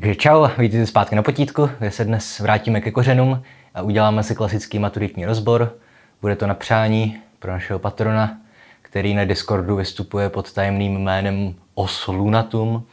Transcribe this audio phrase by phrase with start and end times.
[0.00, 3.42] Takže čau, vítejte zpátky na potítku, kde se dnes vrátíme ke kořenům
[3.74, 5.74] a uděláme si klasický maturitní rozbor.
[6.20, 8.38] Bude to na přání pro našeho patrona,
[8.82, 12.86] který na Discordu vystupuje pod tajemným jménem Os Lunatum.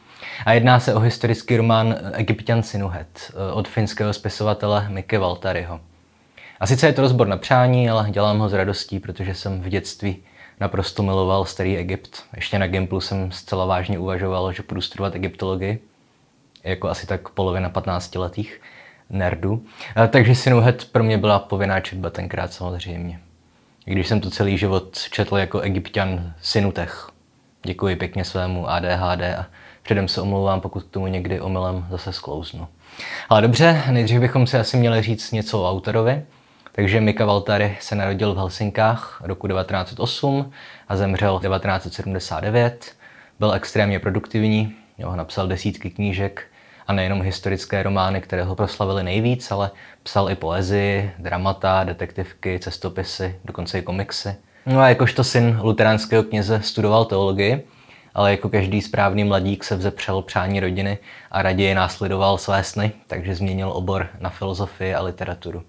[0.45, 5.79] A jedná se o historický román Egyptian Sinuhet od finského spisovatele Mike Valtariho.
[6.59, 9.69] A sice je to rozbor na přání, ale dělám ho s radostí, protože jsem v
[9.69, 10.17] dětství
[10.59, 12.23] naprosto miloval starý Egypt.
[12.35, 15.79] Ještě na Gimplu jsem zcela vážně uvažoval, že budu studovat egyptologii
[16.65, 18.61] jako asi tak polovina 15 letých
[19.09, 19.65] nerdů.
[20.09, 23.19] Takže Sinuhead pro mě byla povinná četba tenkrát samozřejmě.
[23.85, 27.09] Když jsem to celý život četl jako egyptian Sinutech.
[27.63, 29.45] Děkuji pěkně svému ADHD a
[29.83, 32.67] předem se omlouvám, pokud k tomu někdy omylem zase sklouznu.
[33.29, 36.25] Ale dobře, nejdřív bychom si asi měli říct něco o autorovi.
[36.71, 40.51] Takže Mika Valtari se narodil v Helsinkách roku 1908
[40.87, 42.95] a zemřel 1979.
[43.39, 46.47] Byl extrémně produktivní, jo, napsal desítky knížek,
[46.87, 49.71] a nejenom historické romány, které ho proslavily nejvíc, ale
[50.03, 54.35] psal i poezii, dramata, detektivky, cestopisy, dokonce i komiksy.
[54.65, 57.67] No a jakožto syn luteránského kněze studoval teologii,
[58.13, 60.97] ale jako každý správný mladík se vzepřel přání rodiny
[61.31, 65.63] a raději následoval své sny, takže změnil obor na filozofii a literaturu.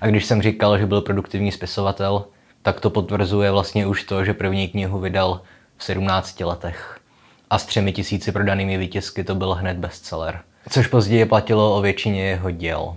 [0.00, 2.24] A když jsem říkal, že byl produktivní spisovatel,
[2.62, 5.40] tak to potvrzuje vlastně už to, že první knihu vydal
[5.76, 7.00] v 17 letech
[7.50, 10.40] a s třemi tisíci prodanými výtisky to byl hned bestseller.
[10.68, 12.96] Což později platilo o většině jeho děl.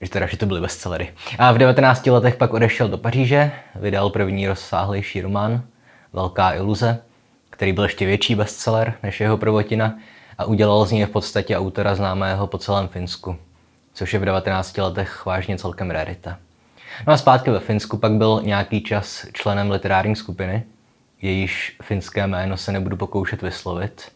[0.00, 1.12] Že teda, že to byly bestsellery.
[1.38, 5.62] A v 19 letech pak odešel do Paříže, vydal první rozsáhlejší román
[6.12, 6.98] Velká iluze,
[7.50, 9.94] který byl ještě větší bestseller než jeho prvotina
[10.38, 13.36] a udělal z něj v podstatě autora známého po celém Finsku,
[13.94, 16.38] což je v 19 letech vážně celkem rarita.
[17.06, 20.62] No a zpátky ve Finsku pak byl nějaký čas členem literární skupiny,
[21.22, 24.12] jejíž finské jméno se nebudu pokoušet vyslovit.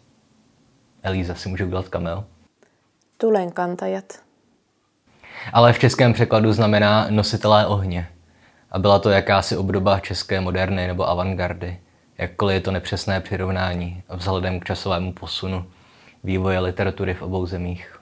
[1.03, 2.25] Elíza si může udělat cameo.
[3.17, 4.05] Tulenkantajat.
[5.53, 8.09] Ale v českém překladu znamená nositelé ohně.
[8.71, 11.81] A byla to jakási obdoba české moderny nebo avantgardy,
[12.19, 15.65] jakkoliv je to nepřesné přirovnání vzhledem k časovému posunu
[16.25, 18.01] vývoje literatury v obou zemích.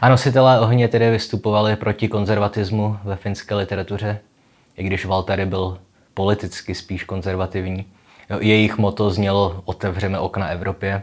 [0.00, 4.20] A nositelé ohně tedy vystupovali proti konzervatismu ve finské literatuře,
[4.76, 5.78] i když Valtary byl
[6.14, 7.92] politicky spíš konzervativní
[8.38, 11.02] jejich moto znělo Otevřeme okna Evropě.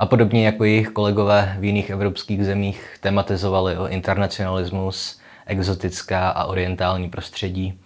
[0.00, 7.10] A podobně jako jejich kolegové v jiných evropských zemích tematizovali o internacionalismus, exotická a orientální
[7.10, 7.80] prostředí,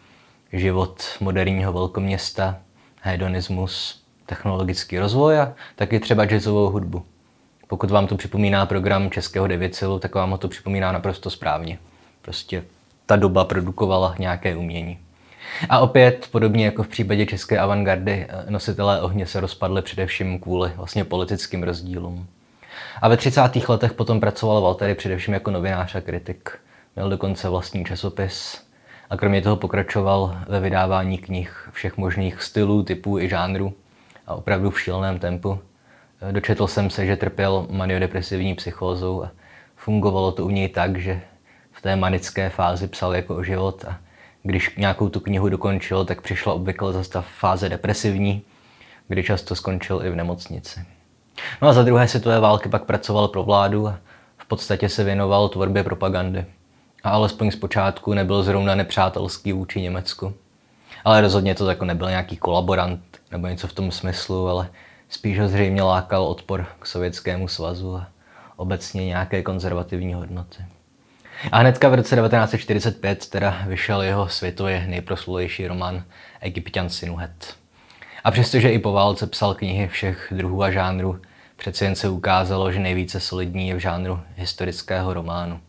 [0.52, 2.56] život moderního velkoměsta,
[3.00, 7.02] hedonismus, technologický rozvoj a taky třeba jazzovou hudbu.
[7.68, 11.78] Pokud vám to připomíná program Českého devěcilu, tak vám ho to připomíná naprosto správně.
[12.22, 12.64] Prostě
[13.06, 14.98] ta doba produkovala nějaké umění.
[15.68, 20.72] A opět, podobně jako v případě české avantgardy, eh, nositelé ohně se rozpadly především kvůli
[20.76, 22.26] vlastně politickým rozdílům.
[23.02, 23.68] A ve 30.
[23.68, 26.50] letech potom pracoval Valtteri především jako novinář a kritik.
[26.96, 28.62] Měl dokonce vlastní časopis
[29.10, 33.74] a kromě toho pokračoval ve vydávání knih všech možných stylů, typů i žánrů
[34.26, 35.58] a opravdu v šíleném tempu.
[36.28, 39.30] Eh, dočetl jsem se, že trpěl maniodepresivní psychózou a
[39.76, 41.20] fungovalo to u něj tak, že
[41.72, 43.98] v té manické fázi psal jako o život a
[44.42, 48.42] když nějakou tu knihu dokončil, tak přišla obvykle zase ta fáze depresivní,
[49.08, 50.80] kdy často skončil i v nemocnici.
[51.62, 53.98] No a za druhé světové války pak pracoval pro vládu a
[54.38, 56.46] v podstatě se věnoval tvorbě propagandy.
[57.04, 60.34] A alespoň zpočátku nebyl zrovna nepřátelský vůči Německu.
[61.04, 63.00] Ale rozhodně to jako nebyl nějaký kolaborant
[63.32, 64.68] nebo něco v tom smyslu, ale
[65.08, 68.08] spíš ho zřejmě lákal odpor k Sovětskému svazu a
[68.56, 70.64] obecně nějaké konzervativní hodnoty.
[71.52, 76.04] A hnedka v roce 1945 teda vyšel jeho světově nejproslulejší román
[76.40, 77.56] Egyptian Sinuhet.
[78.24, 81.20] A přestože i po válce psal knihy všech druhů a žánrů,
[81.56, 85.60] přece jen se ukázalo, že nejvíce solidní je v žánru historického románu,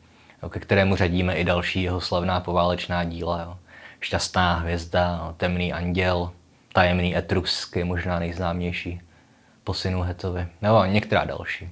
[0.50, 3.42] ke kterému řadíme i další jeho slavná poválečná díla.
[3.42, 3.58] Jo.
[4.00, 6.32] Šťastná hvězda, Temný anděl,
[6.74, 9.02] Tajemný Etrusk je možná nejznámější
[9.64, 11.70] po Sinuhetovi, nebo některá další.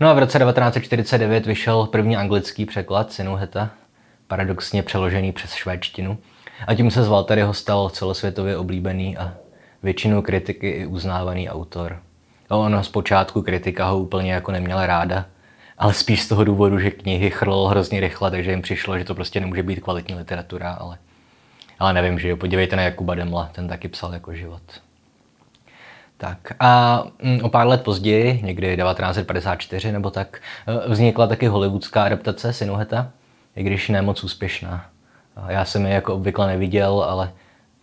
[0.00, 3.70] No a v roce 1949 vyšel první anglický překlad Sinuheta,
[4.26, 6.18] paradoxně přeložený přes švédštinu.
[6.66, 9.34] A tím se z Valtteriho stal celosvětově oblíbený a
[9.82, 12.02] většinou kritiky i uznávaný autor.
[12.50, 15.26] A ono zpočátku kritika ho úplně jako neměla ráda,
[15.78, 19.14] ale spíš z toho důvodu, že knihy chrlil hrozně rychle, takže jim přišlo, že to
[19.14, 20.98] prostě nemůže být kvalitní literatura, ale,
[21.78, 24.62] ale nevím, že jo, podívejte na Jakuba Demla, ten taky psal jako život.
[26.20, 32.04] Tak a mm, o pár let později, někdy 1954 nebo tak, eh, vznikla taky hollywoodská
[32.04, 33.10] adaptace Sinuheta,
[33.56, 34.86] i když ne moc úspěšná.
[35.48, 37.32] Já jsem ji jako obvykle neviděl, ale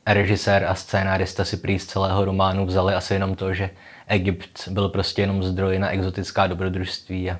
[0.06, 3.70] režisér a scénárista si prý z celého románu vzali asi jenom to, že
[4.08, 7.40] Egypt byl prostě jenom zdroj na exotická dobrodružství a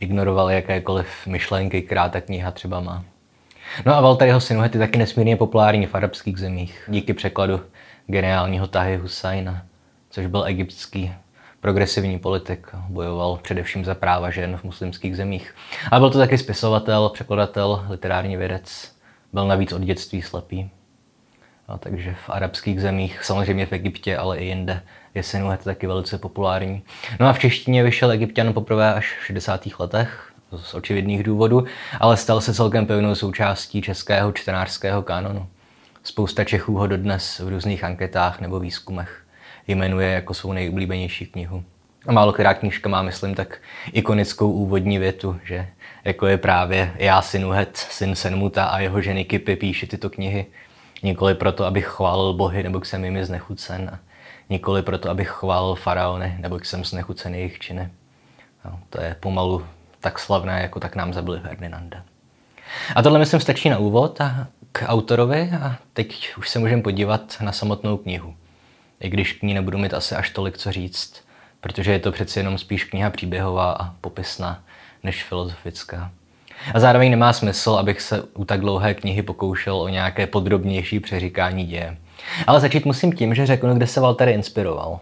[0.00, 3.04] ignorovali jakékoliv myšlenky, která ta kniha třeba má.
[3.86, 7.60] No a Walter Sinuhet je taky nesmírně populární v arabských zemích díky překladu
[8.06, 9.62] geniálního Tahy Husajna,
[10.14, 11.12] což byl egyptský
[11.60, 15.54] progresivní politik, bojoval především za práva žen v muslimských zemích.
[15.90, 18.94] A byl to taky spisovatel, překladatel, literární vědec.
[19.32, 20.70] Byl navíc od dětství slepý.
[21.68, 24.82] A takže v arabských zemích, samozřejmě v Egyptě, ale i jinde,
[25.14, 26.82] je Sinuhet taky velice populární.
[27.20, 29.66] No a v češtině vyšel Egyptian poprvé až v 60.
[29.78, 31.64] letech, z očividných důvodů,
[32.00, 35.48] ale stal se celkem pevnou součástí českého čtenářského kanonu.
[36.02, 39.23] Spousta Čechů ho dodnes v různých anketách nebo výzkumech
[39.68, 41.64] jmenuje jako svou nejoblíbenější knihu.
[42.06, 43.58] A málo která knížka má, myslím, tak
[43.92, 45.68] ikonickou úvodní větu, že
[46.04, 50.46] jako je právě já, Sinuhet, syn Senmuta a jeho ženy Kipy píši tyto knihy.
[51.02, 53.90] Nikoli proto, abych chválil bohy, nebo jsem jimi znechucen.
[53.94, 53.98] A
[54.50, 57.88] nikoli proto, abych chválil faraony, nebo jsem znechucen jejich činy.
[58.64, 59.66] No, to je pomalu
[60.00, 62.02] tak slavné, jako tak nám zabili Ferdinanda.
[62.94, 67.36] A tohle myslím stačí na úvod a k autorovi a teď už se můžeme podívat
[67.40, 68.34] na samotnou knihu
[69.04, 71.24] i když k ní nebudu mít asi až tolik co říct,
[71.60, 74.62] protože je to přeci jenom spíš kniha příběhová a popisná
[75.02, 76.10] než filozofická.
[76.74, 81.66] A zároveň nemá smysl, abych se u tak dlouhé knihy pokoušel o nějaké podrobnější přeříkání
[81.66, 81.96] děje.
[82.46, 85.00] Ale začít musím tím, že řeknu, kde se Walter inspiroval.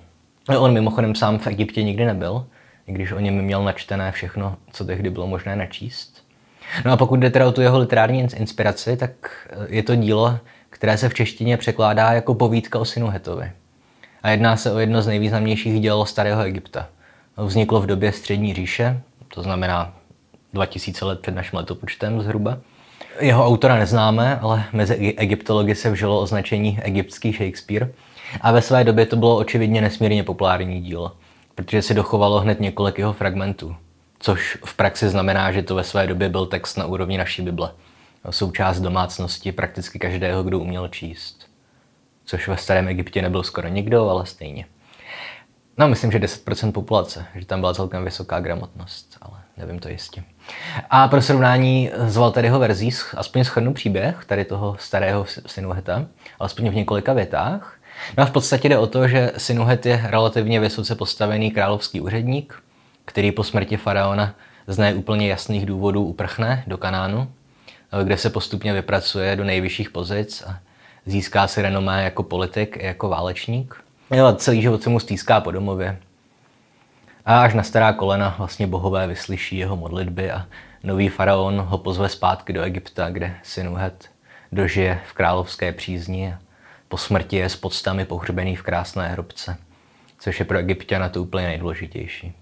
[0.58, 2.46] On mimochodem sám v Egyptě nikdy nebyl,
[2.86, 6.24] i když o něm měl načtené všechno, co tehdy bylo možné načíst.
[6.84, 9.10] No a pokud jde teda o tu jeho literární inspiraci, tak
[9.68, 10.38] je to dílo,
[10.70, 13.52] které se v češtině překládá jako povídka o synu Hetovi
[14.22, 16.88] a jedná se o jedno z nejvýznamnějších děl starého Egypta.
[17.36, 19.00] Vzniklo v době střední říše,
[19.34, 19.94] to znamená
[20.52, 22.58] 2000 let před naším letopočtem zhruba.
[23.20, 27.88] Jeho autora neznáme, ale mezi egyptology se vžilo označení egyptský Shakespeare
[28.40, 31.12] a ve své době to bylo očividně nesmírně populární dílo,
[31.54, 33.76] protože si dochovalo hned několik jeho fragmentů,
[34.18, 37.72] což v praxi znamená, že to ve své době byl text na úrovni naší Bible,
[38.30, 41.41] součást domácnosti prakticky každého, kdo uměl číst
[42.32, 44.64] což ve starém Egyptě nebyl skoro nikdo, ale stejně.
[45.78, 50.22] No, myslím, že 10% populace, že tam byla celkem vysoká gramotnost, ale nevím to jistě.
[50.90, 56.06] A pro srovnání s Walteryho verzí, aspoň shrnu příběh tady toho starého Sinuheta,
[56.38, 57.76] alespoň v několika větách.
[58.18, 62.62] No a v podstatě jde o to, že Sinuhet je relativně vysoce postavený královský úředník,
[63.04, 64.34] který po smrti faraona
[64.66, 67.32] z neúplně jasných důvodů uprchne do Kanánu,
[68.04, 70.58] kde se postupně vypracuje do nejvyšších pozic a
[71.06, 73.84] získá si renomé jako politik i jako válečník.
[74.10, 75.98] Jo, celý život se mu stýská po domově.
[77.26, 80.46] A až na stará kolena vlastně bohové vyslyší jeho modlitby a
[80.84, 84.10] nový faraon ho pozve zpátky do Egypta, kde Sinuhet
[84.52, 86.38] dožije v královské přízni a
[86.88, 89.56] po smrti je s podstami pohřbený v krásné hrobce,
[90.18, 92.32] což je pro Egyptiana to úplně nejdůležitější,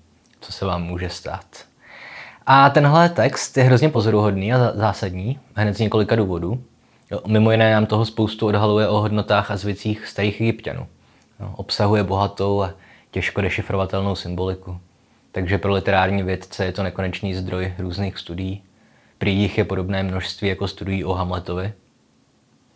[0.41, 1.47] co se vám může stát.
[2.47, 6.65] A tenhle text je hrozně pozoruhodný a zásadní, hned z několika důvodů.
[7.27, 10.87] Mimo jiné nám toho spoustu odhaluje o hodnotách a zvicích starých egyptianů.
[11.57, 12.75] Obsahuje bohatou a
[13.11, 14.81] těžko dešifrovatelnou symboliku.
[15.33, 18.63] Takže pro literární vědce je to nekonečný zdroj různých studií.
[19.19, 21.73] Prý jich je podobné množství jako studií o Hamletovi,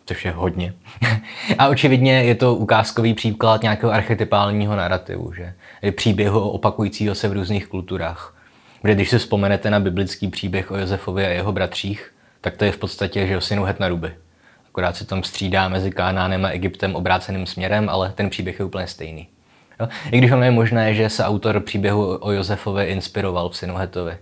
[0.05, 0.73] což je hodně.
[1.57, 5.53] a očividně je to ukázkový příklad nějakého archetypálního narrativu, že
[5.91, 8.35] příběhu opakujícího se v různých kulturách.
[8.81, 12.11] Kde když si vzpomenete na biblický příběh o Josefovi a jeho bratřích,
[12.41, 14.13] tak to je v podstatě, že o synu het na ruby
[14.75, 18.87] akorát se tam střídá mezi Kánánem a Egyptem obráceným směrem, ale ten příběh je úplně
[18.87, 19.27] stejný.
[19.79, 19.87] Jo?
[20.11, 24.17] I když ono je možné, že se autor příběhu o Josefovi inspiroval v synu Hetovi.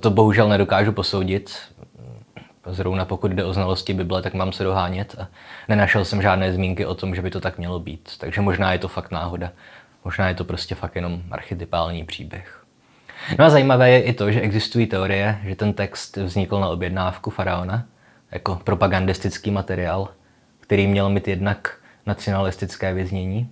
[0.00, 1.56] To bohužel nedokážu posoudit.
[2.66, 5.28] Zrovna pokud jde o znalosti Bible, tak mám se dohánět a
[5.68, 8.10] nenašel jsem žádné zmínky o tom, že by to tak mělo být.
[8.18, 9.50] Takže možná je to fakt náhoda.
[10.04, 12.64] Možná je to prostě fakt jenom archetypální příběh.
[13.38, 17.30] No a zajímavé je i to, že existují teorie, že ten text vznikl na objednávku
[17.30, 17.84] faraona,
[18.32, 20.08] jako propagandistický materiál,
[20.60, 23.50] který měl mít jednak nacionalistické věznění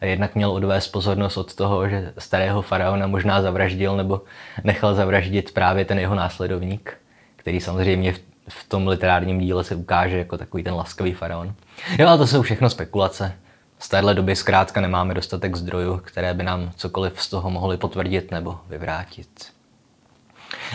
[0.00, 4.22] a jednak měl odvést pozornost od toho, že starého faraona možná zavraždil nebo
[4.64, 6.96] nechal zavraždit právě ten jeho následovník,
[7.36, 8.12] který samozřejmě
[8.48, 11.54] v, tom literárním díle se ukáže jako takový ten laskavý faraon.
[11.98, 13.32] Jo, ale to jsou všechno spekulace.
[13.78, 18.30] Z téhle doby zkrátka nemáme dostatek zdrojů, které by nám cokoliv z toho mohly potvrdit
[18.30, 19.57] nebo vyvrátit.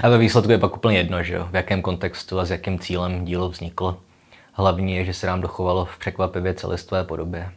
[0.02, 2.80] A ve výsledku je pak úplně jedno, že jo, v jakém kontextu a s jakým
[2.80, 4.00] cílem dílo vzniklo.
[4.54, 7.52] Hlavní je, že se nám dochovalo v překvapivě celistvé podobě.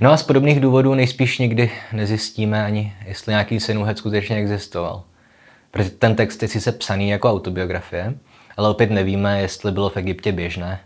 [0.00, 5.02] No a z podobných důvodů nejspíš nikdy nezjistíme ani, jestli nějaký Sinuhet skutečně existoval.
[5.70, 8.14] Protože ten text je sice psaný jako autobiografie,
[8.56, 10.80] ale opět nevíme, jestli bylo v Egyptě běžné,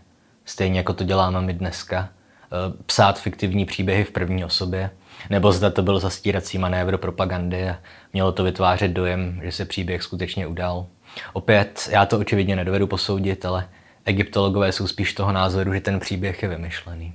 [0.45, 4.89] stejně jako to děláme my dneska, eh, psát fiktivní příběhy v první osobě,
[5.29, 7.77] nebo zda to byl zastírací manévr propagandy a
[8.13, 10.85] mělo to vytvářet dojem, že se příběh skutečně udál.
[11.33, 13.67] Opět, já to očividně nedovedu posoudit, ale
[14.05, 17.13] egyptologové jsou spíš toho názoru, že ten příběh je vymyšlený.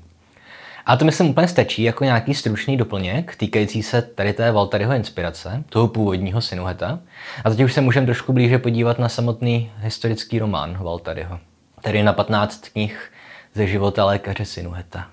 [0.87, 5.65] A to myslím úplně stačí jako nějaký stručný doplněk týkající se tady té Valtaryho inspirace,
[5.69, 6.99] toho původního Sinuheta.
[7.45, 11.41] A teď už se můžeme trošku blíže podívat na samotný historický román Valtaryho,
[11.83, 13.13] tedy na 15 knih
[13.55, 15.11] ze života lékaře Sinuheta,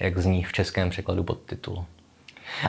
[0.00, 1.86] jak zní v českém překladu podtitulu.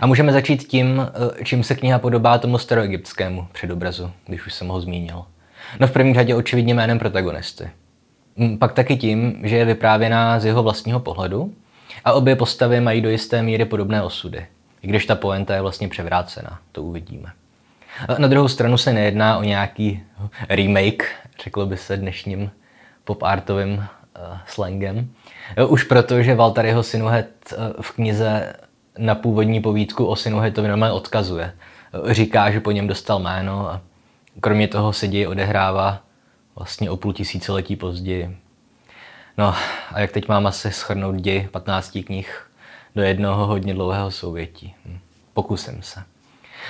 [0.01, 1.01] A můžeme začít tím,
[1.39, 5.25] eh, čím se kniha podobá tomu staroegyptskému předobrazu, když už jsem ho zmínil.
[5.79, 7.69] No v první řadě očividně jménem protagonisty.
[8.59, 11.53] Pak taky tím, že je vyprávěná z jeho vlastního pohledu
[12.05, 14.45] a obě postavy mají do jisté míry podobné osudy.
[14.81, 17.31] I když ta poenta je vlastně převrácená, to uvidíme.
[18.17, 20.03] Na druhou stranu se nejedná o nějaký
[20.49, 21.05] remake,
[21.43, 22.51] řeklo by se dnešním
[23.03, 23.83] pop-artovým uh,
[24.47, 25.09] slangem.
[25.67, 28.53] Už proto, že Valtaryho Sinuhet uh, v knize
[28.97, 31.53] na původní povídku o Sinuhetovi normálně odkazuje.
[32.11, 33.81] Říká, že po něm dostal jméno a
[34.41, 36.01] kromě toho se děj odehrává
[36.55, 38.37] vlastně o půl tisíciletí později.
[39.37, 39.55] No
[39.91, 42.47] a jak teď mám asi schrnout děj 15 knih
[42.95, 44.75] do jednoho hodně dlouhého souvětí?
[44.85, 44.99] Hm.
[45.33, 46.03] Pokusím se.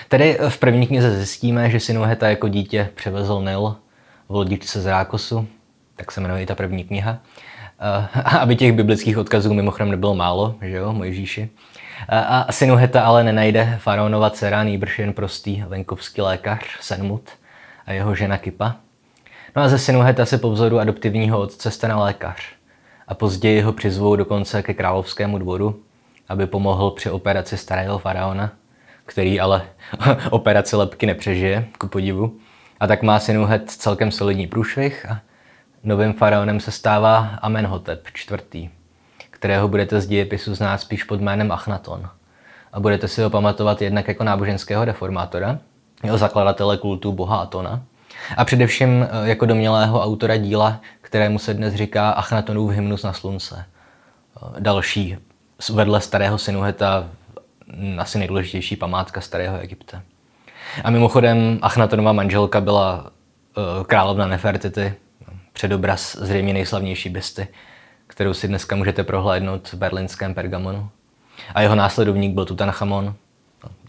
[0.10, 3.76] Tedy v první knize zjistíme, že Sinuheta jako dítě převezl Nil
[4.30, 5.48] v lodičce z Rákosu,
[5.96, 7.20] tak se jmenuje i ta první kniha.
[7.80, 11.50] A aby těch biblických odkazů mimochodem nebylo málo, že jo, Mojžíši.
[12.10, 17.30] A Sinuheta ale nenajde faraonova dcera, nýbrž jen prostý venkovský lékař Senmut
[17.86, 18.76] a jeho žena Kipa.
[19.56, 22.56] No a ze Sinuheta se po vzoru adoptivního otce stane lékař
[23.08, 25.80] a později ho přizvou dokonce ke královskému dvoru,
[26.30, 28.52] aby pomohl při operaci starého faraona,
[29.06, 29.62] který ale
[30.30, 32.38] operaci lepky nepřežije, ku podivu.
[32.80, 35.20] A tak má Sinuhet celkem solidní průšvih a
[35.84, 38.70] novým faraonem se stává Amenhotep IV
[39.36, 42.10] kterého budete z dějepisu znát spíš pod jménem Achnaton.
[42.74, 45.60] A budete si ho pamatovat jednak jako náboženského reformátora,
[46.04, 47.82] jeho zakladatele kultu boha Atona,
[48.38, 53.66] a především eh, jako domělého autora díla, kterému se dnes říká Achnatonův hymnus na slunce.
[53.66, 55.18] Eh, další
[55.74, 57.10] vedle starého Sinuheta
[57.98, 60.02] asi nejdůležitější památka starého Egypta.
[60.84, 63.06] A mimochodem Achnatonova manželka byla
[63.58, 64.94] eh, královna Nefertity,
[65.54, 67.48] předobraz zřejmě nejslavnější bysty,
[68.16, 70.90] kterou si dneska můžete prohlédnout v berlínském Pergamonu.
[71.56, 73.16] A jeho následovník byl Tutanchamon.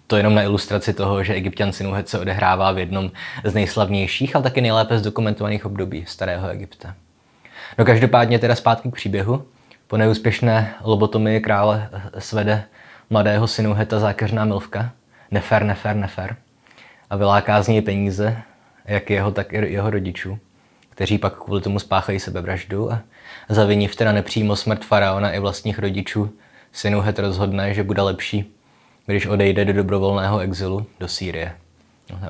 [0.07, 3.11] To jenom na ilustraci toho, že egyptian Sinuhet se odehrává v jednom
[3.45, 6.95] z nejslavnějších, ale taky nejlépe zdokumentovaných období starého Egypta.
[7.79, 9.47] No každopádně teda zpátky k příběhu.
[9.87, 12.65] Po neúspěšné lobotomii krále svede
[13.11, 14.91] mladého Sinuheta zákeřná milvka,
[15.31, 16.37] nefer, nefer, nefer,
[17.11, 18.37] a vyláká z něj peníze,
[18.85, 20.39] jak jeho, tak i jeho rodičů,
[20.97, 23.01] kteří pak kvůli tomu spáchají sebevraždu a
[23.49, 26.31] Zaviniv teda nepřímo smrt faraona i vlastních rodičů,
[26.73, 28.55] Sinuhet rozhodne, že bude lepší,
[29.07, 31.53] když odejde do dobrovolného exilu do Sýrie.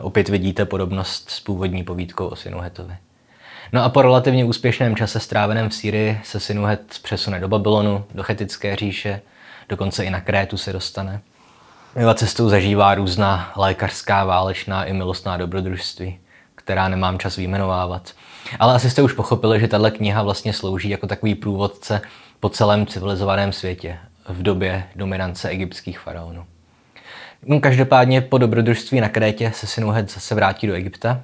[0.00, 2.96] Opět vidíte podobnost s původní povídkou o Sinuhetovi.
[3.72, 8.22] No a po relativně úspěšném čase stráveném v Sýrii se Sinuhet přesune do Babylonu, do
[8.22, 9.20] Chetické říše,
[9.68, 11.20] dokonce i na Krétu se dostane.
[11.96, 16.18] Jeho cestou zažívá různá lékařská, válečná i milostná dobrodružství,
[16.66, 18.12] která nemám čas vyjmenovávat.
[18.58, 22.00] Ale asi jste už pochopili, že tahle kniha vlastně slouží jako takový průvodce
[22.40, 26.44] po celém civilizovaném světě v době dominance egyptských faraonů.
[27.46, 31.20] No, každopádně po dobrodružství na Krétě se Sinuhet zase vrátí do Egypta,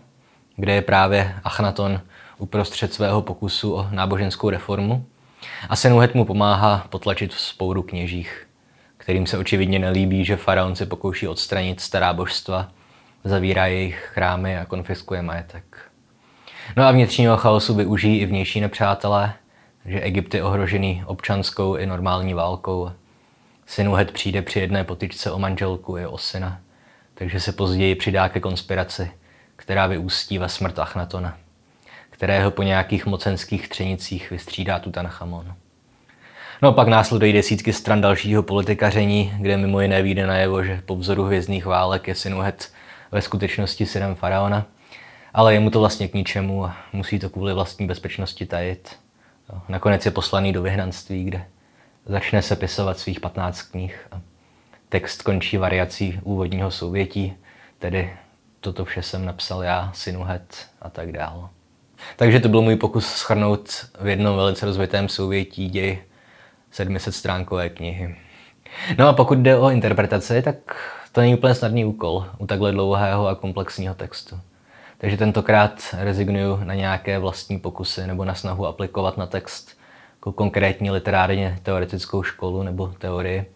[0.57, 2.01] kde je právě Achnaton
[2.39, 5.05] uprostřed svého pokusu o náboženskou reformu
[5.69, 8.47] a Sinuhet mu pomáhá potlačit spouru kněžích,
[8.97, 12.69] kterým se očividně nelíbí, že faraon se pokouší odstranit stará božstva,
[13.25, 15.64] zavírá jejich chrámy a konfiskuje majetek.
[16.76, 19.33] No a vnitřního chaosu využijí i vnější nepřátelé,
[19.85, 22.91] že Egypt je ohrožený občanskou i normální válkou.
[23.67, 26.61] Sinuhet přijde při jedné potyčce o manželku i o syna,
[27.14, 29.11] takže se později přidá ke konspiraci,
[29.57, 31.37] která vyústí ve smrt Achnatona,
[32.11, 35.55] kterého po nějakých mocenských třenicích vystřídá Tutanchamon.
[36.62, 41.25] No pak následují desítky stran dalšího politikaření, kde mimo jiné vyjde najevo, že po vzoru
[41.25, 42.73] hvězdných válek je Sinuhet
[43.12, 44.66] ve skutečnosti synem faraona–
[45.35, 48.97] ale je mu to vlastně k ničemu a musí to kvůli vlastní bezpečnosti tajit.
[49.69, 51.45] Nakonec je poslaný do vyhnanství, kde
[52.07, 54.09] začne sepisovat svých 15 knih.
[54.12, 54.21] A
[54.88, 57.35] text končí variací úvodního souvětí,
[57.78, 58.12] tedy
[58.61, 61.50] toto vše jsem napsal já, Sinuhet a tak dál.
[62.16, 66.02] Takže to byl můj pokus schrnout v jednom velice rozvitém souvětí děj
[66.71, 68.16] 700 stránkové knihy.
[68.99, 70.57] No a pokud jde o interpretaci, tak
[71.12, 74.40] to není úplně snadný úkol u takhle dlouhého a komplexního textu.
[74.99, 79.78] Takže tentokrát rezignuju na nějaké vlastní pokusy nebo na snahu aplikovat na text
[80.14, 83.47] jako konkrétní literárně teoretickou školu nebo teorii.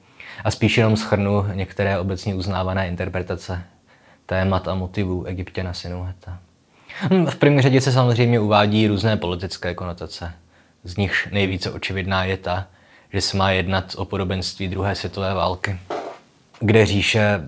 [0.44, 3.62] a spíš jenom schrnu některé obecně uznávané interpretace
[4.26, 6.38] témat a motivů egyptěna Sinuheta.
[7.10, 10.32] Hm, v první řadě se samozřejmě uvádí různé politické konotace.
[10.84, 12.66] Z nichž nejvíce očividná je ta,
[13.12, 15.78] že se má jednat o podobenství druhé světové války,
[16.60, 17.40] kde říše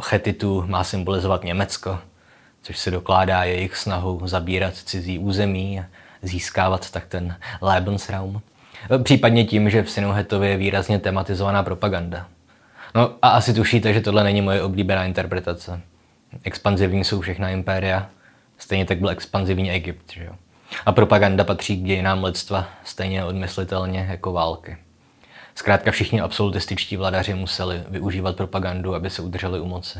[0.00, 1.98] Chetitů má symbolizovat Německo,
[2.62, 5.84] což se dokládá jejich snahu zabírat cizí území a
[6.22, 8.42] získávat tak ten Lebensraum.
[9.02, 12.26] Případně tím, že v Sinuhetově je výrazně tematizovaná propaganda.
[12.94, 15.80] No a asi tušíte, že tohle není moje oblíbená interpretace.
[16.44, 18.08] Expanzivní jsou všechna impéria,
[18.58, 20.12] stejně tak byl expanzivní Egypt.
[20.12, 20.32] Že jo?
[20.86, 24.76] A propaganda patří k dějinám lidstva stejně odmyslitelně jako války.
[25.54, 29.98] Zkrátka všichni absolutističtí vladaři museli využívat propagandu, aby se udrželi u moci.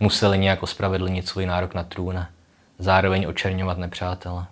[0.00, 2.26] Museli nějak ospravedlnit svůj nárok na trůn
[2.78, 4.46] zároveň očerňovat nepřátele.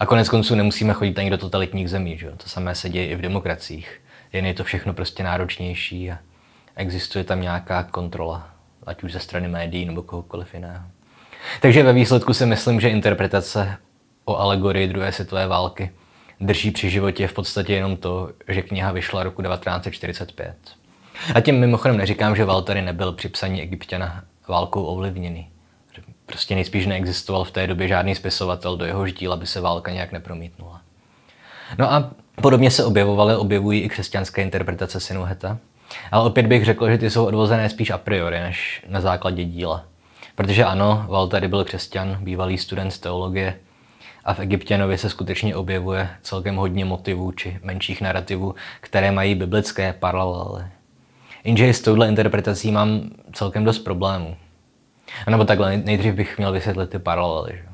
[0.00, 2.30] A konec konců nemusíme chodit ani do totalitních zemí, že?
[2.30, 4.00] to samé se děje i v demokraciích.
[4.32, 6.18] Jen je to všechno prostě náročnější a
[6.76, 8.48] existuje tam nějaká kontrola,
[8.86, 10.84] ať už ze strany médií nebo kohokoliv jiného.
[11.60, 13.76] Takže ve výsledku si myslím, že interpretace
[14.24, 15.90] o alegorii druhé světové války
[16.40, 20.56] drží při životě v podstatě jenom to, že kniha vyšla roku 1945.
[21.34, 25.48] A tím mimochodem neříkám, že Valtteri nebyl při psaní Egyptiana válkou ovlivněný.
[26.26, 30.12] Prostě nejspíš neexistoval v té době žádný spisovatel, do jehož díla by se válka nějak
[30.12, 30.80] nepromítnula.
[31.78, 32.10] No a
[32.42, 35.58] podobně se objevovaly, objevují i křesťanské interpretace Sinuheta,
[36.12, 39.84] ale opět bych řekl, že ty jsou odvozené spíš a priori, než na základě díla.
[40.34, 43.58] Protože ano, Valtteri byl křesťan, bývalý student teologie,
[44.28, 49.92] a v Egyptěnovi se skutečně objevuje celkem hodně motivů či menších narrativů, které mají biblické
[49.92, 50.64] paralely.
[51.44, 54.36] Jenže s touhle interpretací mám celkem dost problémů.
[55.26, 57.52] A nebo takhle, nejdřív bych měl vysvětlit ty paralely.
[57.52, 57.68] Že?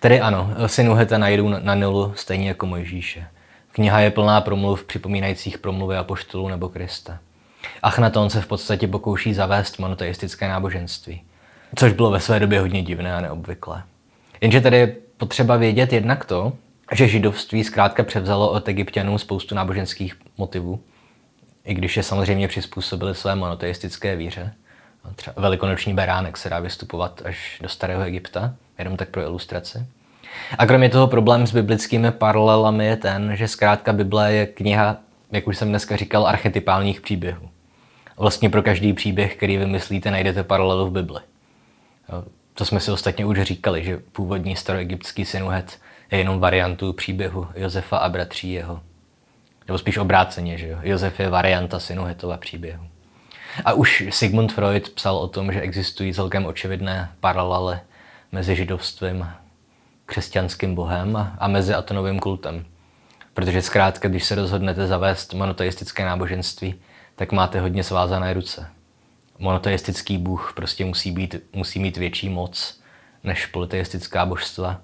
[0.00, 3.26] Tedy ano, synu Heta najdou na Nilu stejně jako Mojžíše.
[3.72, 7.18] Kniha je plná promluv připomínajících promluvy apoštolů nebo Krista.
[7.82, 11.22] Achnaton se v podstatě pokouší zavést monoteistické náboženství,
[11.76, 13.82] což bylo ve své době hodně divné a neobvyklé.
[14.40, 16.52] Jenže tady potřeba vědět jednak to,
[16.92, 20.80] že židovství zkrátka převzalo od egyptianů spoustu náboženských motivů,
[21.64, 24.52] i když je samozřejmě přizpůsobili své monoteistické víře.
[25.16, 29.86] Třeba velikonoční beránek se dá vystupovat až do starého Egypta, jenom tak pro ilustraci.
[30.58, 34.96] A kromě toho problém s biblickými paralelami je ten, že zkrátka Bible je kniha,
[35.32, 37.48] jak už jsem dneska říkal, archetypálních příběhů.
[38.16, 41.20] Vlastně pro každý příběh, který vymyslíte, najdete paralelu v Bibli.
[42.54, 45.78] To jsme si ostatně už říkali, že původní staroegyptský sinuhet
[46.10, 48.80] je jenom variantu příběhu Josefa a bratří jeho.
[49.68, 50.78] Nebo spíš obráceně, že jo?
[50.82, 52.84] Josef je varianta sinuhetova příběhu.
[53.64, 57.78] A už Sigmund Freud psal o tom, že existují celkem očividné paralely
[58.32, 59.28] mezi židovstvím,
[60.06, 62.64] křesťanským bohem a mezi atonovým kultem.
[63.34, 66.74] Protože zkrátka, když se rozhodnete zavést monoteistické náboženství,
[67.16, 68.66] tak máte hodně svázané ruce.
[69.38, 72.80] Monoteistický bůh prostě musí, být, musí mít větší moc
[73.24, 74.80] než polyteistická božstva.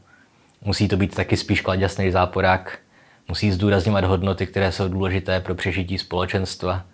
[0.62, 2.78] Musí to být taky spíš kladěsný záporák.
[3.28, 6.82] Musí zdůrazňovat hodnoty, které jsou důležité pro přežití společenstva–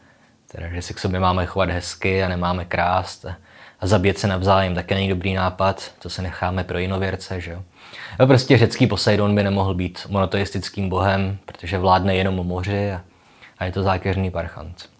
[0.52, 3.36] Teda, že si k sobě máme chovat hezky a nemáme krást a,
[3.80, 7.62] a zabít se navzájem také není dobrý nápad, to se necháme pro jinověrce, že jo.
[8.18, 13.02] A prostě řecký Poseidon by nemohl být monoteistickým bohem, protože vládne jenom moři a,
[13.58, 14.95] a je to zákeřný parchant.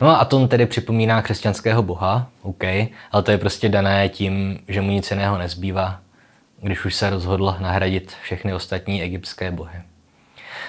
[0.00, 2.64] No a Aton tedy připomíná křesťanského boha, OK,
[3.12, 6.00] ale to je prostě dané tím, že mu nic jiného nezbývá,
[6.62, 9.78] když už se rozhodl nahradit všechny ostatní egyptské bohy.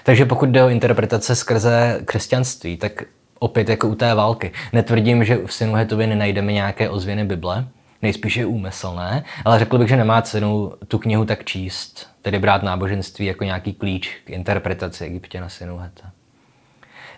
[0.04, 3.04] Takže pokud jde o interpretace skrze křesťanství, tak
[3.40, 4.52] opět jako u té války.
[4.74, 7.68] Netvrdím, že v Sinuhetovi nenajdeme nějaké ozvěny Bible,
[8.02, 12.64] nejspíš je úmyslné, ale řekl bych, že nemá cenu tu knihu tak číst, tedy brát
[12.64, 16.12] náboženství jako nějaký klíč k interpretaci Egyptěna Sinuheta.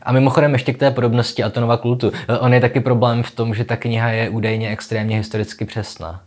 [0.07, 2.11] A mimochodem ještě k té podobnosti Atonova kultu.
[2.39, 6.21] On je taky problém v tom, že ta kniha je údajně extrémně historicky přesná.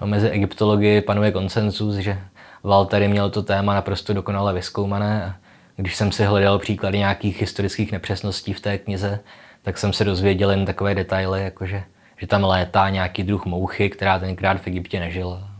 [0.00, 2.18] No, mezi egyptology panuje konsenzus, že
[2.62, 5.36] Walter měl to téma naprosto dokonale vyskoumané
[5.76, 9.20] když jsem si hledal příklady nějakých historických nepřesností v té knize,
[9.62, 11.82] tak jsem se dozvěděl jen takové detaily, jako že,
[12.16, 15.50] že tam létá nějaký druh mouchy, která tenkrát v Egyptě nežila.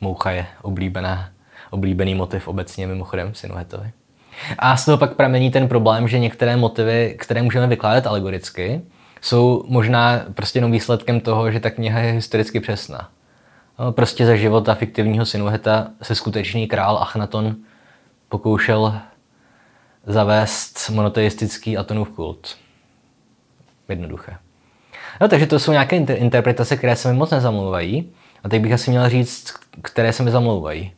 [0.00, 1.30] Moucha je oblíbená,
[1.70, 3.90] oblíbený motiv obecně mimochodem Sinuhetovi.
[4.58, 8.80] A z toho pak pramení ten problém, že některé motivy, které můžeme vykládat alegoricky,
[9.20, 13.08] jsou možná prostě jenom výsledkem toho, že ta kniha je historicky přesná.
[13.78, 17.56] No, prostě za života fiktivního Sinuheta se skutečný král Achnaton
[18.28, 18.94] pokoušel
[20.06, 22.56] zavést monoteistický atonův kult.
[23.88, 24.36] Jednoduché.
[25.20, 28.12] No, takže to jsou nějaké inter- interpretace, které se mi moc nezamlouvají.
[28.44, 30.92] A teď bych asi měl říct, které se mi zamlouvají.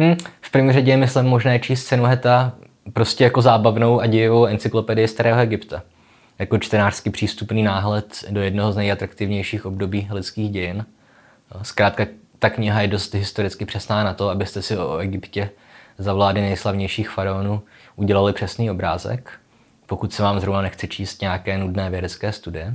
[0.00, 2.52] Hm, v první řadě je myslím možné číst Senuheta
[2.92, 5.82] prostě jako zábavnou a dějivou encyklopedii Starého Egypta.
[6.38, 10.86] jako čtenářsky přístupný náhled do jednoho z nejatraktivnějších období lidských dějin.
[11.62, 12.06] Zkrátka,
[12.38, 15.50] ta kniha je dost historicky přesná na to, abyste si o Egyptě
[15.98, 17.62] za vlády nejslavnějších faraonů
[17.96, 19.30] udělali přesný obrázek,
[19.86, 22.74] pokud se vám zrovna nechce číst nějaké nudné vědecké studie.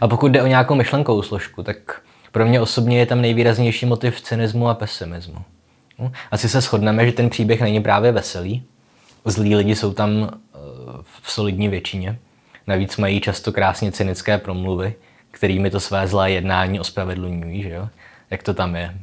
[0.00, 2.00] A pokud jde o nějakou myšlenkovou složku, tak
[2.32, 5.44] pro mě osobně je tam nejvýraznější motiv cynismu a pesimismu.
[6.30, 8.62] Asi se shodneme, že ten příběh není právě veselý.
[9.24, 10.58] Zlí lidi jsou tam eh,
[11.22, 12.18] v solidní většině.
[12.66, 14.94] Navíc mají často krásně cynické promluvy,
[15.30, 17.88] kterými to své zlé jednání ospravedlňují, že jo?
[18.30, 18.94] Jak to tam je?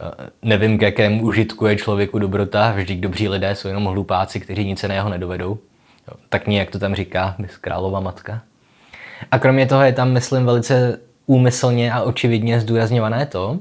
[0.00, 4.64] Eh, nevím, k jakému užitku je člověku dobrota, vždy dobří lidé jsou jenom hlupáci, kteří
[4.64, 5.58] nic jiného nedovedou.
[6.28, 8.40] Tak nějak to tam říká králova matka.
[9.30, 13.58] A kromě toho je tam, myslím, velice úmyslně a očividně zdůrazňované to,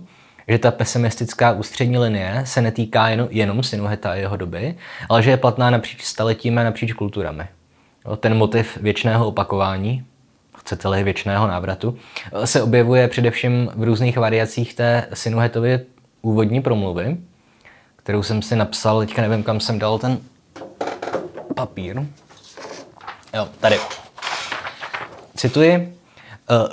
[0.48, 4.76] že ta pesimistická ústřední linie se netýká jenom, jenom Sinuheta a jeho doby,
[5.10, 7.44] ale že je platná napříč staletími a napříč kulturami.
[8.20, 10.06] Ten motiv věčného opakování,
[10.58, 11.98] chcete-li věčného návratu,
[12.46, 15.80] se objevuje především v různých variacích té Sinuhetovy
[16.22, 17.18] úvodní promluvy,
[17.96, 20.18] kterou jsem si napsal, teďka nevím, kam jsem dal ten
[21.56, 22.02] papír.
[23.34, 23.78] Jo, tady.
[25.36, 25.98] Cituji,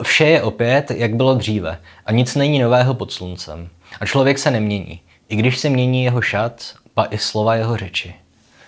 [0.02, 3.68] Vše je opět, jak bylo dříve, a nic není nového pod sluncem.
[4.00, 8.14] A člověk se nemění, i když se mění jeho šat, pa i slova jeho řeči.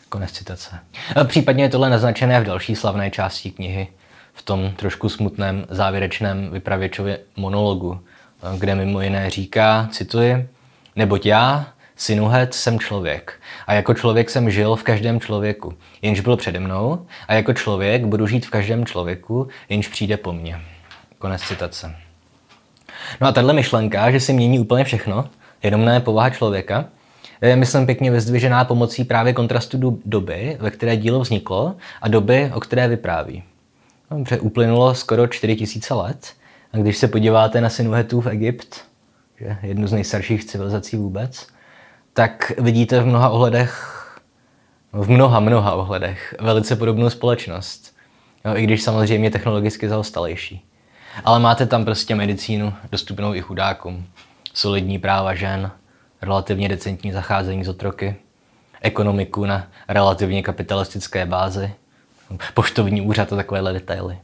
[0.09, 0.79] Konec citace.
[1.17, 3.89] A případně je tohle naznačené v další slavné části knihy,
[4.35, 8.01] v tom trošku smutném závěrečném vypravěčově monologu,
[8.55, 10.49] e, kde mimo jiné říká, cituji,
[10.97, 11.67] Neboť já,
[11.97, 13.41] Sinuhet, jsem člověk.
[13.67, 18.05] A jako člověk jsem žil v každém člověku, jenž byl přede mnou, a jako člověk
[18.05, 20.61] budu žít v každém člověku, jenž přijde po mně.
[21.27, 21.95] Konec citace.
[23.21, 25.29] No a tahle myšlenka, že si mění úplně všechno,
[25.63, 26.85] jenom ne povaha člověka,
[27.41, 32.61] je, myslím, pěkně vyzdvižená pomocí právě kontrastu doby, ve které dílo vzniklo, a doby, o
[32.61, 33.43] které vypráví.
[34.11, 36.33] Dobře, uplynulo skoro 4000 let,
[36.73, 38.85] a když se podíváte na Sinuhetův Egypt,
[39.41, 41.47] že jednu z nejstarších civilizací vůbec,
[42.13, 44.03] tak vidíte v mnoha ohledech,
[44.93, 47.97] v mnoha, mnoha ohledech velice podobnou společnost.
[48.45, 50.67] Jo, I když samozřejmě technologicky zaostalejší.
[51.25, 54.07] Ale máte tam prostě medicínu dostupnou i chudákům,
[54.55, 55.71] solidní práva žen,
[56.23, 58.17] relativně decentní zacházení z otroky,
[58.81, 61.73] ekonomiku na relativně kapitalistické bázi,
[62.55, 64.19] poštovní úřad a takovéhle detaily.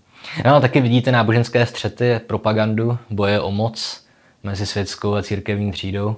[0.44, 4.06] No, taky vidíte náboženské střety, propagandu, boje o moc
[4.42, 6.16] mezi světskou a církevní třídou,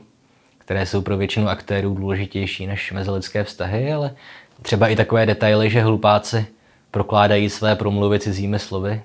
[0.58, 4.14] které jsou pro většinu aktérů důležitější než mezilidské vztahy, ale
[4.62, 6.46] třeba i takové detaily, že hlupáci
[6.90, 9.02] prokládají své promluvy cizími slovy,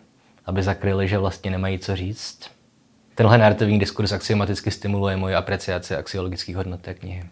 [0.50, 2.40] aby zakryli, že vlastně nemají co říct.
[3.16, 7.24] Tenhle narrativní diskurs axiomaticky stimuluje moji apreciaci axiologických hodnot té knihy,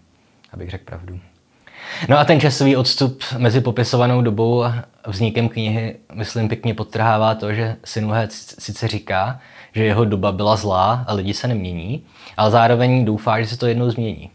[0.53, 1.19] abych řekl pravdu.
[2.09, 7.53] No a ten časový odstup mezi popisovanou dobou a vznikem knihy, myslím, pěkně podtrhává to,
[7.53, 9.39] že Sinuhe sice říká,
[9.73, 12.05] že jeho doba byla zlá a lidi se nemění,
[12.37, 14.31] ale zároveň doufá, že se to jednou změní.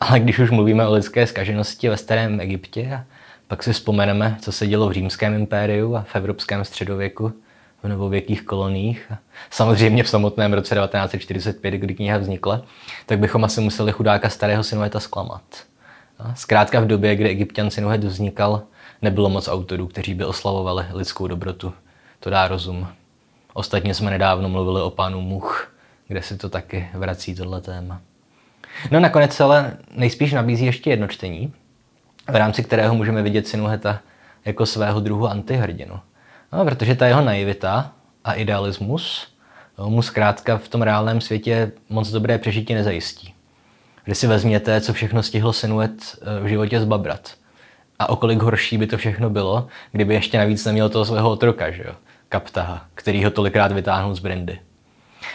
[0.00, 3.04] Ale když už mluvíme o lidské skaženosti ve starém Egyptě,
[3.48, 7.32] pak si vzpomeneme, co se dělo v římském impériu a v evropském středověku,
[7.82, 9.12] v novověkých koloních,
[9.50, 12.62] samozřejmě v samotném roce 1945, kdy kniha vznikla,
[13.06, 15.42] tak bychom asi museli chudáka starého Sinueta zklamat.
[16.34, 18.62] Zkrátka v době, kdy egyptian Sinuhet vznikal,
[19.02, 21.72] nebylo moc autorů, kteří by oslavovali lidskou dobrotu.
[22.20, 22.88] To dá rozum.
[23.52, 25.72] Ostatně jsme nedávno mluvili o pánu Much,
[26.08, 28.00] kde se to taky vrací tohle téma.
[28.90, 31.52] No nakonec ale nejspíš nabízí ještě jedno čtení,
[32.28, 34.00] v rámci kterého můžeme vidět Sinuheta
[34.44, 36.00] jako svého druhu antihrdinu.
[36.52, 37.92] No, protože ta jeho naivita
[38.24, 39.28] a idealismus
[39.78, 43.34] no, mu zkrátka v tom reálném světě moc dobré přežití nezajistí.
[44.04, 47.34] Když si vezměte, co všechno stihlo Sinuet eh, v životě zbabrat.
[47.98, 51.82] A okolik horší by to všechno bylo, kdyby ještě navíc neměl toho svého otroka, že
[51.86, 51.94] jo?
[52.28, 54.60] Kaptaha, který ho tolikrát vytáhnul z Brindy.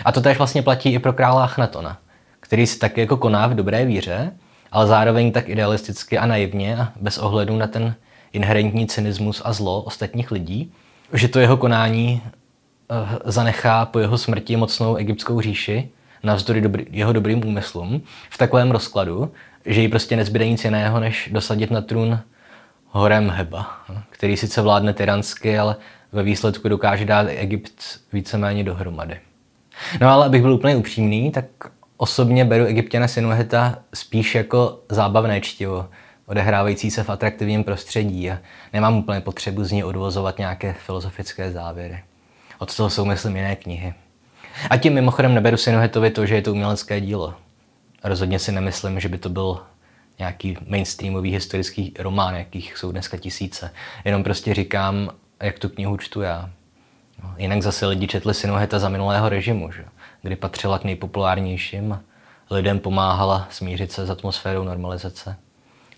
[0.05, 1.97] A to též vlastně platí i pro krála Achnatona,
[2.39, 4.31] který si taky jako koná v dobré víře,
[4.71, 7.95] ale zároveň tak idealisticky a naivně a bez ohledu na ten
[8.33, 10.73] inherentní cynismus a zlo ostatních lidí,
[11.13, 12.21] že to jeho konání
[12.91, 15.89] uh, zanechá po jeho smrti mocnou egyptskou říši,
[16.23, 19.31] navzdory dobrý, jeho dobrým úmyslům, v takovém rozkladu,
[19.65, 22.19] že jí prostě nezbyde nic jiného, než dosadit na trůn
[22.89, 25.75] Horem Heba, který sice vládne tyransky, ale
[26.11, 29.19] ve výsledku dokáže dát Egypt víceméně dohromady.
[30.01, 31.45] No ale abych byl úplně upřímný, tak
[31.97, 35.89] osobně beru egyptěna Sinuheta spíš jako zábavné čtivo,
[36.25, 38.37] odehrávající se v atraktivním prostředí a
[38.73, 42.03] nemám úplně potřebu z ní odvozovat nějaké filozofické závěry.
[42.59, 43.93] Od toho jsou, myslím, jiné knihy.
[44.69, 47.33] A tím mimochodem neberu Sinuhetovi to, že je to umělecké dílo.
[48.03, 49.61] Rozhodně si nemyslím, že by to byl
[50.19, 53.71] nějaký mainstreamový historický román, jakých jsou dneska tisíce.
[54.05, 55.09] Jenom prostě říkám,
[55.43, 56.49] jak tu knihu čtu já.
[57.23, 59.85] No, jinak zase lidi četli Sinuheta za minulého režimu, že?
[60.21, 61.99] kdy patřila k nejpopulárnějším
[62.49, 65.37] lidem pomáhala smířit se s atmosférou normalizace.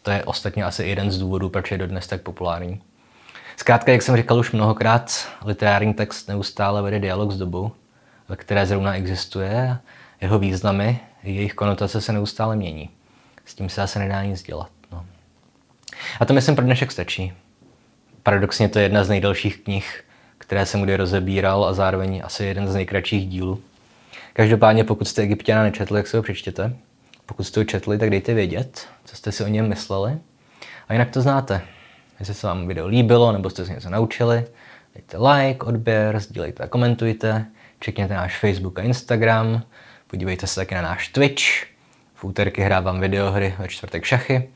[0.08, 2.82] To je ostatně asi jeden z důvodů, proč je dodnes tak populární.
[3.58, 7.72] Zkrátka, jak jsem říkal už mnohokrát, literární text neustále vede dialog s dobou,
[8.30, 9.78] ve které zrovna existuje.
[10.22, 12.90] Jeho významy, jejich konotace se neustále mění.
[13.46, 14.70] S tím se asi nedá nic dělat.
[14.92, 15.06] No.
[16.20, 17.34] A to myslím pro dnešek stačí.
[18.24, 20.04] Paradoxně to je jedna z nejdelších knih,
[20.38, 23.62] které jsem kdy rozebíral a zároveň asi jeden z nejkratších dílů.
[24.34, 26.76] Každopádně, pokud jste Egyptiana nečetli, jak se ho přečtěte.
[27.28, 30.18] Pokud jste ho četli, tak dejte vědět, co jste si o něm mysleli.
[30.88, 31.62] A jinak to znáte.
[32.20, 34.46] Jestli se vám video líbilo, nebo jste si něco naučili,
[34.96, 37.46] dejte like, odběr, sdílejte a komentujte.
[37.80, 39.62] Čekněte náš Facebook a Instagram.
[40.08, 41.44] Podívejte se taky na náš Twitch.
[42.16, 44.50] V úterky hrávám videohry, ve čtvrtek šachy.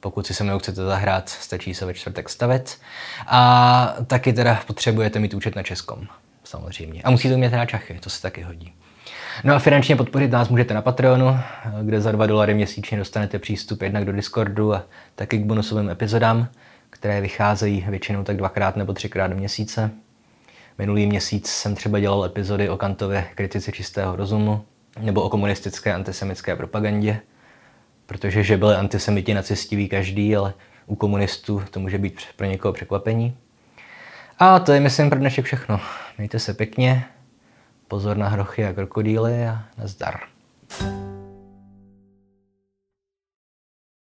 [0.00, 2.78] Pokud si se mnou chcete zahrát, stačí se ve čtvrtek stavit.
[3.26, 6.06] A taky teda potřebujete mít účet na Českom,
[6.44, 7.02] samozřejmě.
[7.02, 8.74] A musíte umět hrát šachy, to se taky hodí.
[9.44, 11.38] No a finančně podpořit nás můžete na Patreonu,
[11.82, 14.82] kde za 2 dolary měsíčně dostanete přístup jednak do Discordu a
[15.14, 16.48] taky k bonusovým epizodám,
[16.90, 19.90] které vycházejí většinou tak dvakrát nebo třikrát do měsíce.
[20.78, 24.64] Minulý měsíc jsem třeba dělal epizody o Kantově kritice čistého rozumu
[25.00, 27.20] nebo o komunistické antisemické propagandě,
[28.06, 30.54] protože že byli antisemiti nacisti ví každý, ale
[30.86, 33.36] u komunistů to může být pro někoho překvapení.
[34.38, 35.80] A to je, myslím, pro dnešek všechno.
[36.18, 37.04] Mějte se pěkně,
[37.88, 40.28] pozor na hrochy a krokodýly a nazdar.